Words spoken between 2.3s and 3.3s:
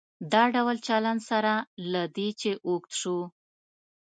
چې اوږد شو.